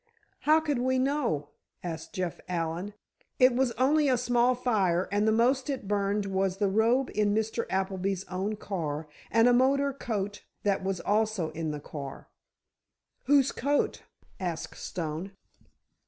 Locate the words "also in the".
11.01-11.79